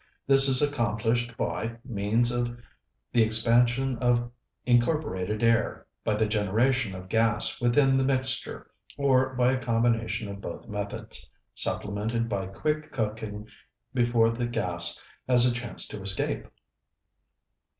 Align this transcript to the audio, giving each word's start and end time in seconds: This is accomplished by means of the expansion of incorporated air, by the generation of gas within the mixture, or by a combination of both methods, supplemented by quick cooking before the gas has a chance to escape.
This 0.25 0.47
is 0.49 0.63
accomplished 0.63 1.37
by 1.37 1.77
means 1.85 2.31
of 2.31 2.57
the 3.13 3.21
expansion 3.21 3.97
of 3.99 4.31
incorporated 4.65 5.43
air, 5.43 5.85
by 6.03 6.15
the 6.15 6.25
generation 6.25 6.95
of 6.95 7.07
gas 7.07 7.61
within 7.61 7.97
the 7.97 8.03
mixture, 8.03 8.71
or 8.97 9.35
by 9.35 9.53
a 9.53 9.61
combination 9.61 10.27
of 10.27 10.41
both 10.41 10.67
methods, 10.67 11.29
supplemented 11.53 12.27
by 12.27 12.47
quick 12.47 12.91
cooking 12.91 13.47
before 13.93 14.31
the 14.31 14.47
gas 14.47 14.99
has 15.27 15.45
a 15.45 15.53
chance 15.53 15.87
to 15.89 16.01
escape. 16.01 16.47